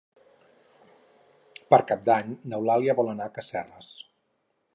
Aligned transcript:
Per 1.73 1.81
Cap 1.91 2.09
d'Any 2.09 2.33
n'Eulàlia 2.55 2.97
vol 3.03 3.13
anar 3.13 3.29
a 3.31 3.35
Caseres. 3.37 3.93